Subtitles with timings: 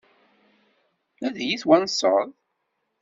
[1.25, 2.27] Ad iyi-twanseḍ?